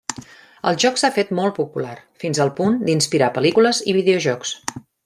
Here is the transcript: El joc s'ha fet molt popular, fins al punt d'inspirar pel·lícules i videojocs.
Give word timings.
El 0.71 0.79
joc 0.83 0.97
s'ha 1.01 1.11
fet 1.17 1.35
molt 1.41 1.55
popular, 1.59 1.93
fins 2.25 2.41
al 2.47 2.53
punt 2.63 2.81
d'inspirar 2.89 3.33
pel·lícules 3.39 3.87
i 3.93 3.97
videojocs. 4.01 4.61